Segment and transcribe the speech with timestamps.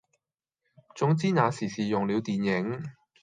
[0.95, 2.89] 總之那時是用了電影，